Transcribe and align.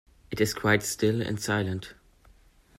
It 0.31 0.41
is 0.41 0.55
quite 0.55 0.81
still 0.81 1.21
and 1.21 1.39
silent. 1.39 1.93